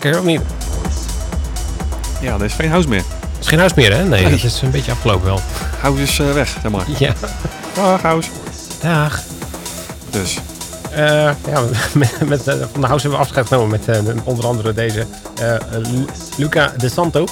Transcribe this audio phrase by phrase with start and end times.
[0.00, 0.40] Lekker, of niet?
[2.20, 3.02] Ja, er is geen huis meer.
[3.32, 4.04] Het is geen huis meer, hè?
[4.04, 4.30] Nee, Nee.
[4.30, 5.40] dat is een beetje afgelopen wel.
[5.80, 6.84] Huis is eh, weg, zeg maar.
[6.98, 7.12] Ja.
[7.74, 8.30] Dag, huis.
[8.82, 9.20] Dag.
[10.10, 10.38] Dus,
[10.90, 11.60] Eh, ja,
[11.92, 15.06] met, met, eh, van de house hebben we afscheid genomen met onder andere deze
[15.70, 17.26] Lu- Luca De Santo.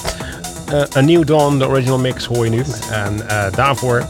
[0.97, 2.63] A New Dawn, de original mix hoor je nu.
[2.91, 3.21] En
[3.55, 4.03] daarvoor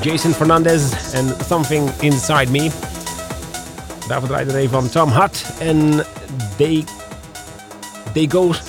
[0.00, 2.70] Jason Fernandez en Something Inside Me.
[4.08, 6.04] Daarvoor draaide er een van Tom Hutt en
[6.56, 6.84] They,
[8.16, 8.62] They Goes.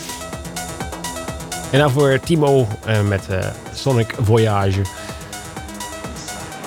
[1.72, 3.40] En daarvoor Timo eh, met eh,
[3.74, 4.82] Sonic Voyage.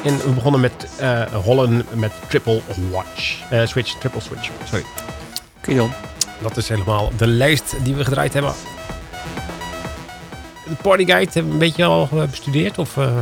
[0.05, 3.39] En we begonnen met eh Holland met Triple Watch.
[3.65, 4.51] Switch, Triple Switch.
[4.65, 4.85] Sorry.
[5.59, 5.91] oké dan.
[6.43, 8.53] Dat is helemaal de lijst die we gedraaid hebben.
[10.69, 12.79] De Party Guide hebben we een beetje al bestudeerd?
[12.79, 13.19] Of, eh,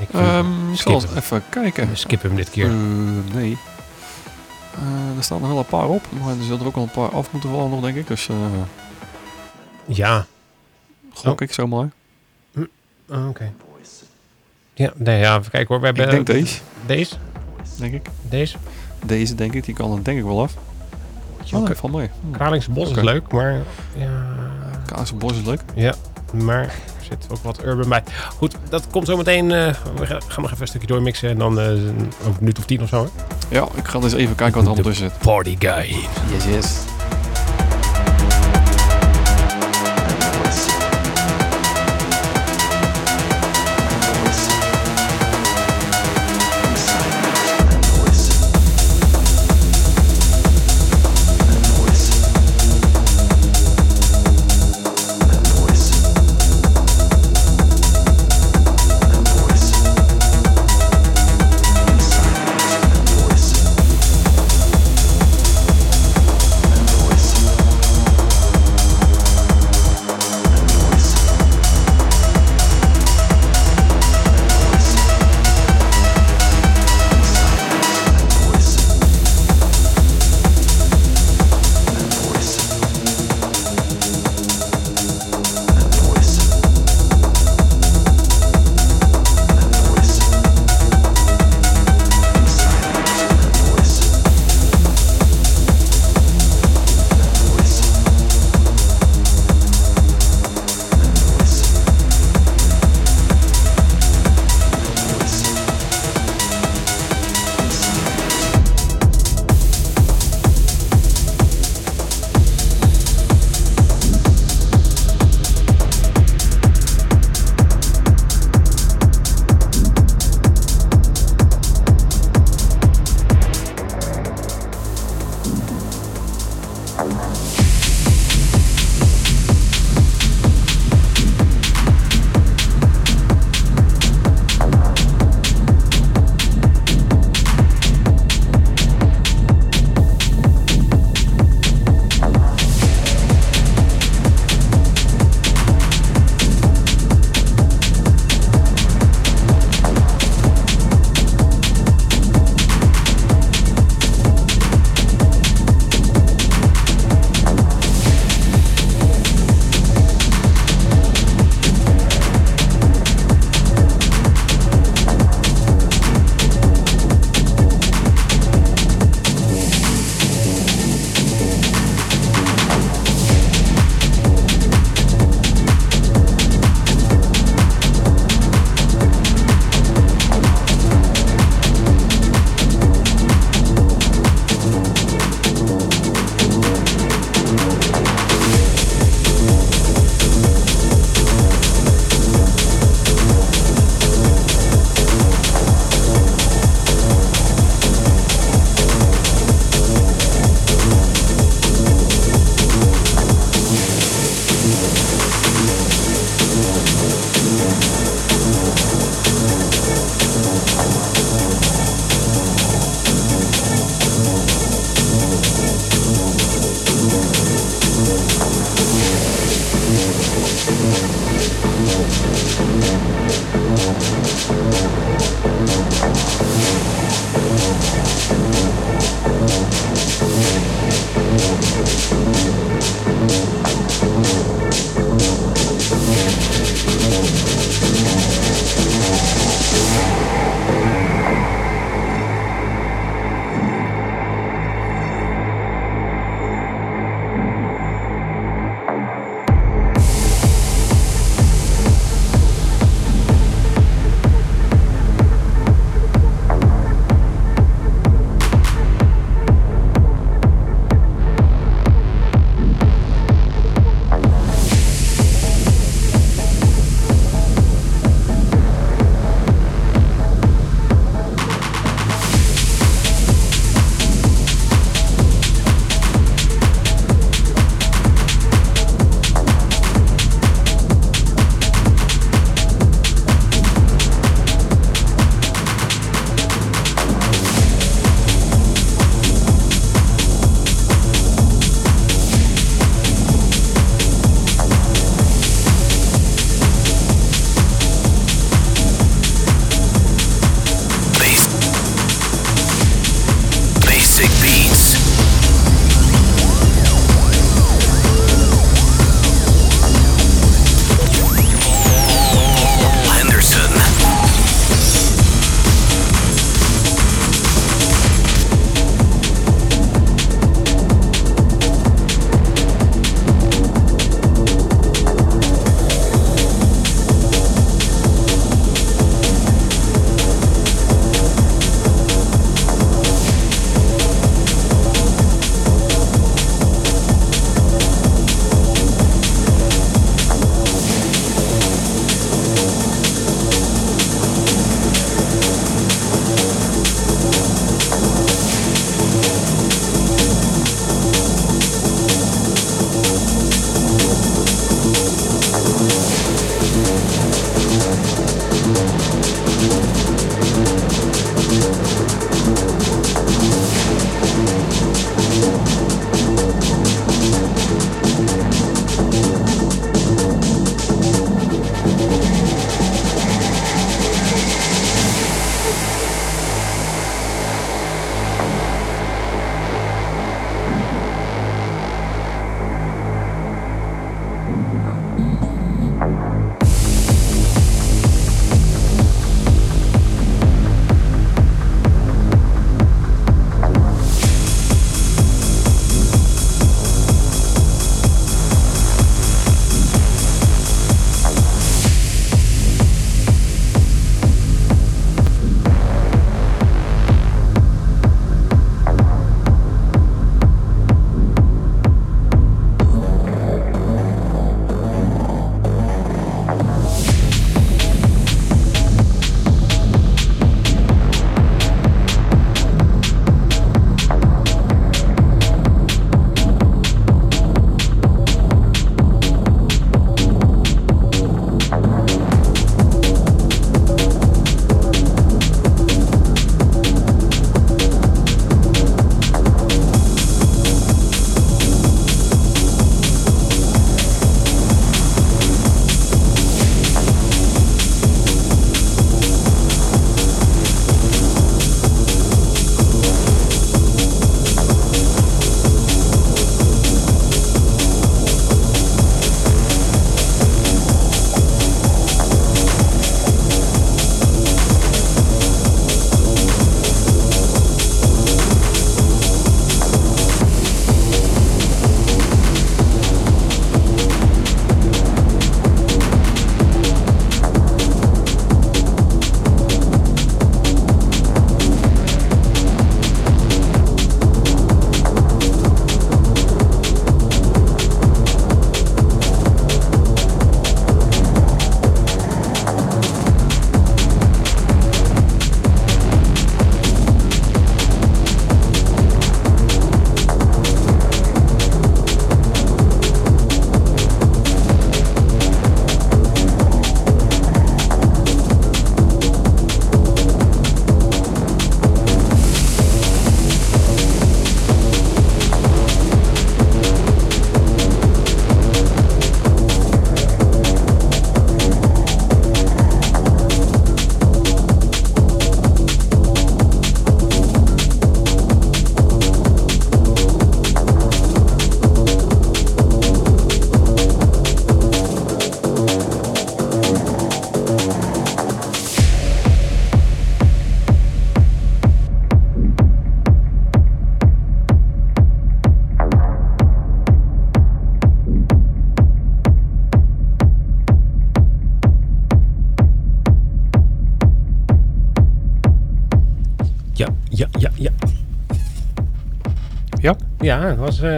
[0.00, 1.88] ik Ehm ik zal even kijken.
[1.88, 2.68] we skippen hem dit keer.
[3.32, 3.58] Nee.
[5.16, 7.10] Er staan nog wel een paar op, maar er zullen er ook al een paar
[7.10, 8.06] af moeten vallen nog, denk ik.
[8.06, 8.28] Dus
[9.86, 10.26] ja,
[11.12, 11.46] gok Oh.
[11.48, 11.90] ik zomaar.
[13.08, 13.52] Oh, oké.
[14.74, 15.80] Ja, nee, ja, even kijken hoor.
[15.80, 17.14] We hebben Ik denk deze, Deze?
[17.78, 18.06] denk ik.
[18.28, 18.56] Deze?
[19.06, 19.64] Deze, denk ik.
[19.64, 20.54] Die kan er denk ik wel af.
[21.52, 21.88] Oh, Oké.
[21.96, 22.10] mee.
[22.20, 22.30] Hm.
[22.32, 22.98] Kralingse Bos Oké.
[22.98, 23.60] is leuk, maar...
[23.96, 24.24] Ja,
[24.86, 25.60] Kaas Bos is leuk.
[25.74, 25.94] ja,
[26.32, 28.02] maar er zit ook wat urban bij.
[28.36, 29.50] Goed, dat komt zo meteen.
[29.52, 31.78] eh, we gaan nog even een stukje doormixen en dan eh, over
[32.26, 33.02] een minuut of tien of zo.
[33.04, 33.10] Hè?
[33.56, 35.18] Ja, ik ga eens even kijken wat er allemaal tussen zit.
[35.18, 35.98] Party Guide.
[36.32, 36.78] Yes, yes.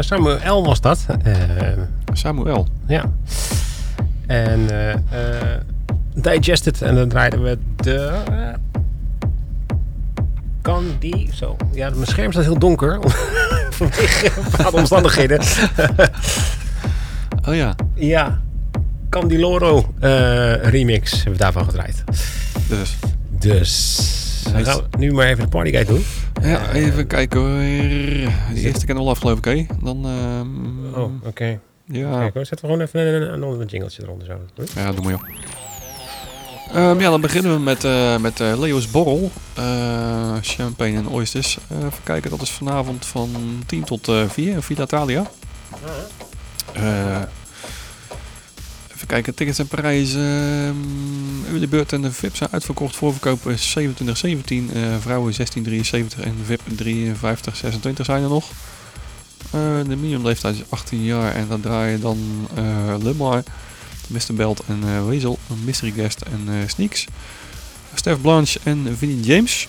[0.01, 1.07] Samuel L was dat.
[1.23, 1.35] Eh,
[2.13, 2.69] Samuel.
[2.87, 3.05] ja.
[4.27, 5.61] En eh, eh,
[6.15, 6.83] Digested.
[6.83, 8.21] En dan draaiden we de...
[8.31, 8.49] eh,
[10.63, 11.31] kan die...
[11.35, 11.57] Zo.
[11.73, 12.99] Ja, mijn scherm staat heel donker.
[13.71, 15.41] Vanwege bepaalde omstandigheden.
[17.49, 18.41] Oh ja, ja.
[19.11, 22.05] Candiloro eh remix hebben we daarvan gedraaid.
[22.69, 22.97] dus.
[23.39, 24.11] Dus...
[24.45, 24.71] Dan Nice.
[24.71, 26.05] gaan we nu maar even de partyguide doen.
[26.45, 27.59] Ja, even kijken hoor.
[28.55, 29.67] De eerste kennen we al af geloof ik, hè?
[29.83, 31.61] Dan, ehm, Oh, oké.
[31.85, 32.19] ja.
[32.19, 34.27] Kijk, hoor, zetten we gewoon even een, een, een ander jingletje eronder.
[34.27, 34.65] Zo.
[34.75, 34.79] Hm?
[34.79, 35.23] Ja, doe maar joh.
[36.75, 39.31] Ehm, ja, dan beginnen we met, eh, met eh, Leo's Borrel.
[39.55, 41.59] Eh, champagne en oysters.
[41.69, 43.31] Eh, even kijken, dat is vanavond van
[43.67, 45.23] 10 tot eh 4 in Villa Italia.
[49.05, 50.21] Even kijken, tickets en prijzen.
[51.51, 52.97] Um, Bird en de VIP zijn uitverkocht.
[52.97, 58.51] Voorverkoop is 2717, eh vrouwen 1673 en VIP 5326 zijn er nog.
[59.51, 63.43] Eh, de minimumleeftijd is 18 jaar en dan draai je dan eh Lemar,
[64.07, 64.35] Mr.
[64.35, 67.07] Belt en Weasel, een Mystery Guest en Sneaks.
[67.95, 69.69] Steph Blanche en Vinnie James.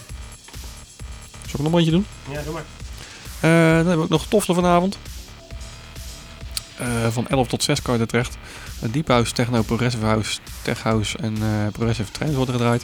[1.32, 2.06] Zal ik nog een bandje doen?
[2.32, 2.66] Ja, doe maar.
[3.42, 4.98] Dan hebben we ook nog Toffelen vanavond.
[6.78, 8.38] Eh, van 11 tot 6 kan je er terecht.
[8.84, 12.84] Uh, Deep House, Techno, Progressive House, Tech House en eh, Progressive Trends wordt er gedraaid.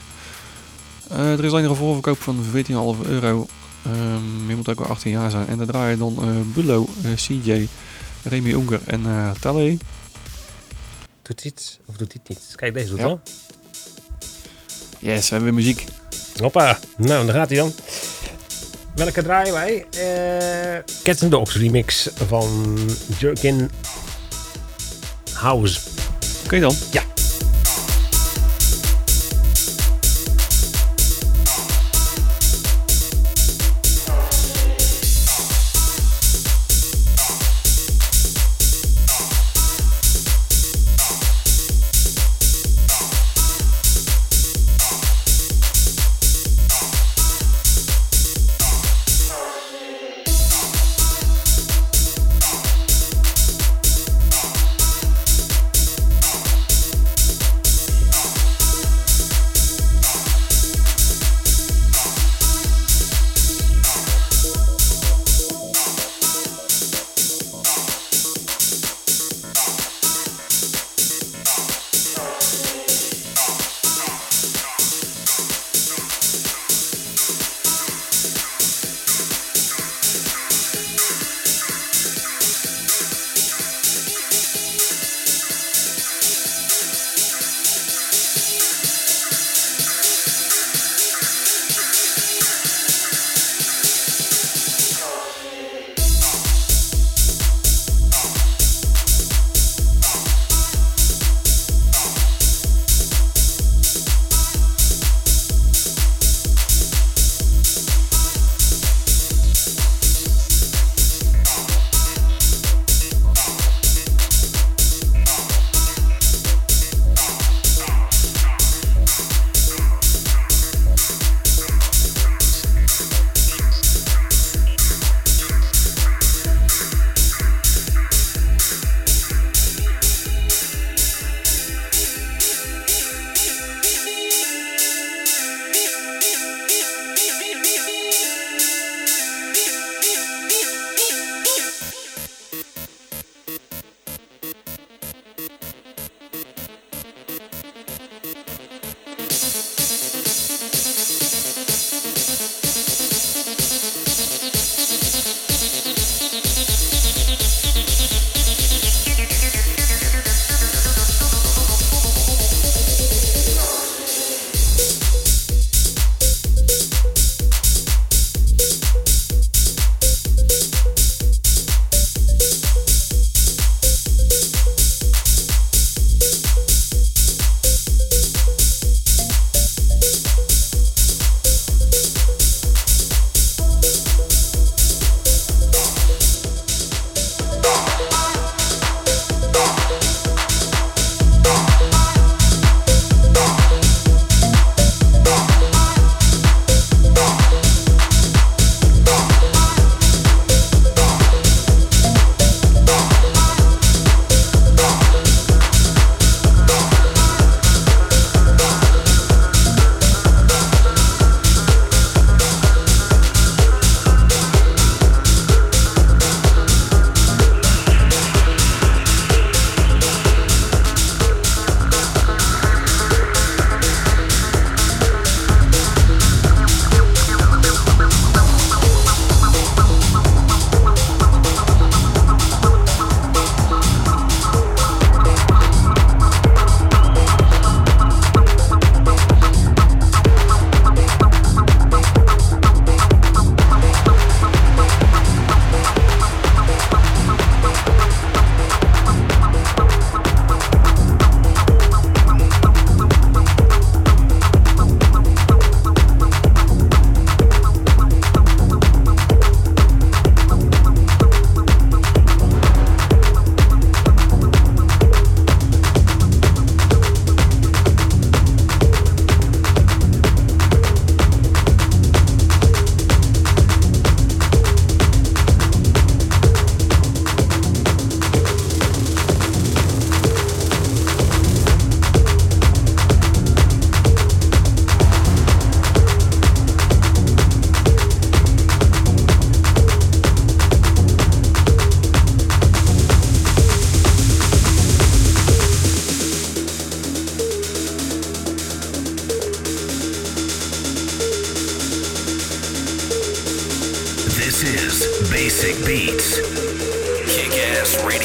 [1.09, 3.47] Eh, er is alleen nog een voorverkoop van 14,5 euro.
[3.85, 5.47] Ehm, je moet ook wel 18 jaar zijn.
[5.47, 7.67] En daar draaien dan Bulo, eh, CJ,
[8.23, 9.77] Remy Unger en eh Talley.
[11.21, 12.53] Doet dit of doet dit niet?
[12.55, 13.05] Kijk, deze doet Ja.
[13.05, 13.21] wel.
[14.99, 15.85] Yes, we hebben weer muziek.
[16.41, 16.79] Hoppa.
[16.97, 17.73] Nou, daar gaat hij dan.
[18.95, 19.85] Welke draaien wij?
[19.91, 22.77] Eh Cats and Dogs remix van
[23.19, 23.69] Jerkin
[25.33, 25.79] House.
[26.45, 26.73] Oké dan.
[26.91, 27.03] Ja.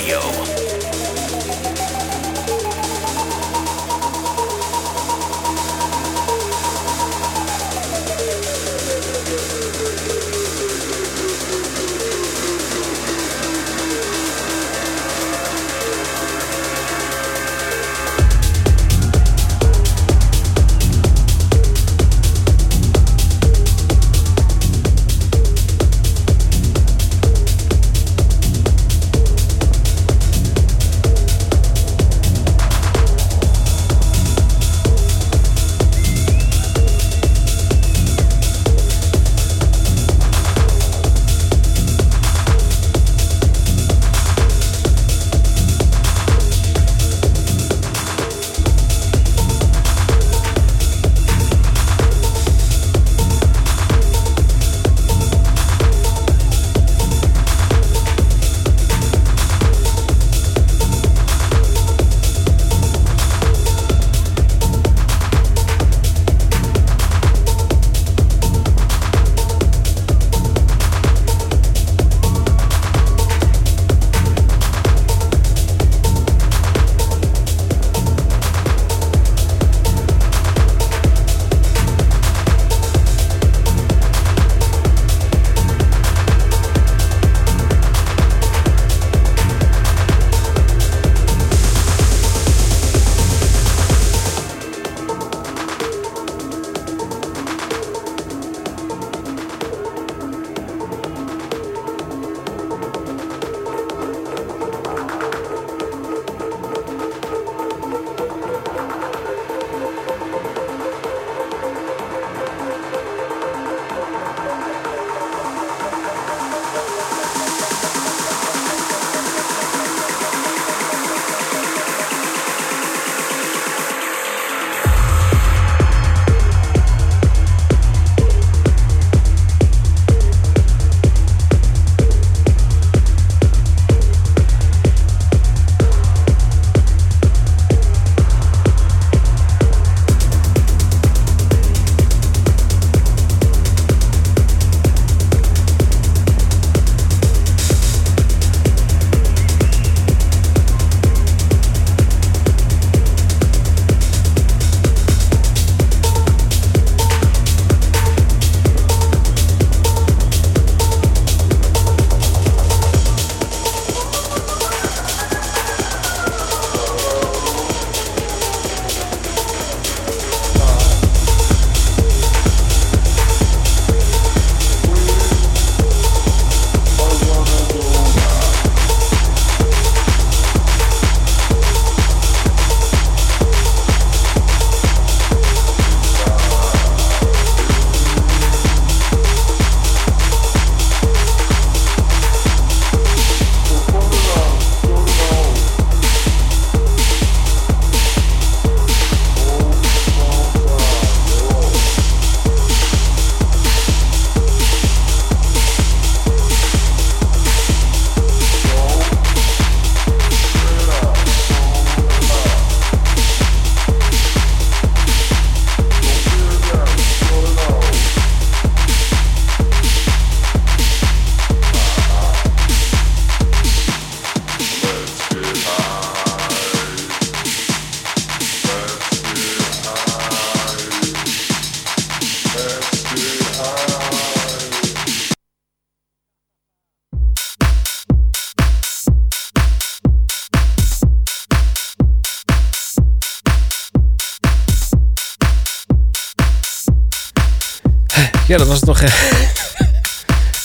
[0.06, 0.55] Radio.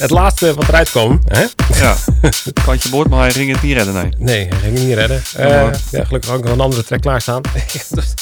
[0.02, 1.22] Het laatste wat eruit kwam.
[1.28, 1.45] Hè?
[1.80, 1.95] Ja,
[2.66, 4.14] kantje boord, maar hij ging het niet redden, nee.
[4.18, 5.22] Nee, hij ging het niet redden.
[5.36, 7.41] Eh, maar- ja, gelukkig had ik nog een andere track klaarstaan.
[7.89, 8.14] Dus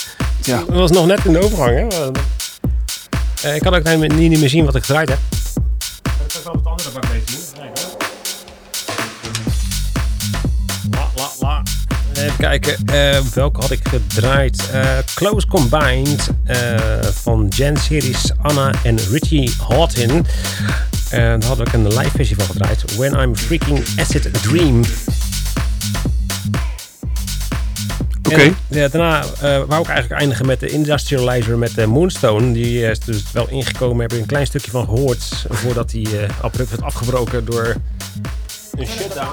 [0.44, 0.58] Ja.
[0.58, 1.94] Dat was nog net in de overgang.
[1.94, 2.12] Hè?
[3.50, 5.18] Eh, ik kan ook niet, niet meer zien wat ik gedraaid heb.
[6.04, 7.38] Ik kan wel wat andere bak mee zien.
[10.92, 11.64] La, la, la.
[12.14, 14.70] Even kijken, eh, welke had ik gedraaid?
[14.72, 16.58] Eh, Close Combined eh,
[17.14, 20.26] van Jen Series, Anna en Richie Houghton.
[21.10, 22.96] En daar had ik een live versie van gedraaid.
[22.96, 24.82] When I'm Freaking Acid Dream.
[28.32, 28.54] Oké.
[28.68, 32.52] Ja, daarna eh wou ik eigenlijk eindigen met de Industrializer met de Moonstone.
[32.54, 34.02] Die eh, is dus wel ingekomen.
[34.02, 35.46] Heb ik een klein stukje van gehoord.
[35.50, 37.76] Voordat die eh abrupt werd afgebroken door
[38.78, 39.28] Een shutdown.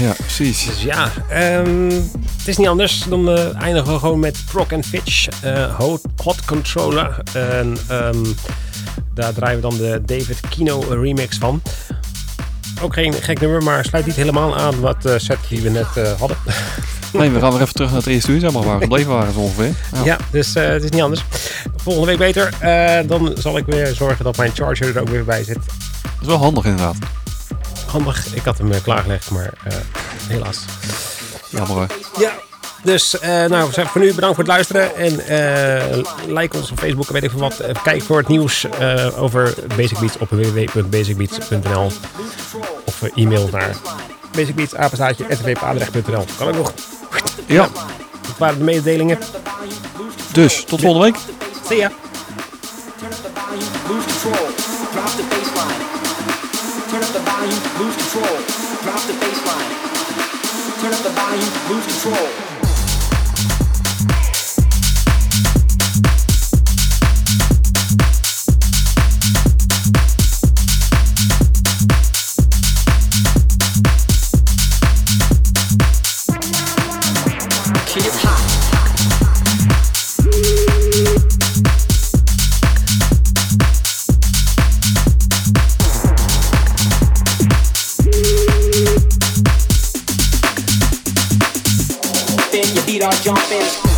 [0.00, 0.66] Ja, precies.
[0.66, 1.90] Dus ja, ehm,
[2.38, 3.04] het is niet anders.
[3.08, 5.28] Dan eh, eindigen we gewoon met Proc and Fitch.
[5.42, 7.16] eh, hot, hot Controller.
[7.32, 8.24] En ehm,
[9.14, 11.62] daar draaien we dan de David Kino remix van.
[12.82, 15.96] Ook geen gek nummer, maar sluit niet helemaal aan wat de set die we net
[15.96, 16.36] eh, hadden.
[17.12, 19.12] Nee, we gaan weer even terug naar het eerste uur, zeg maar, waar we gebleven
[19.12, 19.74] waren zo ongeveer.
[19.92, 20.04] Ja.
[20.04, 21.24] Ja, dus eh, het is niet anders.
[21.76, 22.52] Volgende week beter.
[22.58, 25.54] Eh, dan zal ik weer zorgen dat mijn charger er ook weer bij zit.
[26.02, 26.96] Dat is wel handig inderdaad.
[27.86, 29.72] Handig, ik had hem eh, klaargelegd, maar eh,
[30.28, 30.64] helaas.
[31.48, 31.86] Jammer hoor.
[32.18, 32.32] Ja.
[32.82, 34.96] Dus, eh, nou, zeg voor nu bedankt voor het luisteren.
[34.96, 37.62] En eh, like ons op Facebook en weet ik veel wat.
[37.82, 41.90] Kijk voor het nieuws eh, over Basic Beats op www.basicbeats.nl.
[42.84, 43.76] Of e-mail naar
[44.32, 46.24] basicbeats.apenstaatje.nl.
[46.38, 46.72] Kan ook nog.
[47.46, 47.68] Ja,
[48.26, 49.18] Dat waren de mededelingen.
[50.32, 51.16] dus tot volgende week.
[51.68, 51.90] Zie ya.
[60.80, 62.59] Turn up the volume, lose control,
[93.22, 93.89] jumping.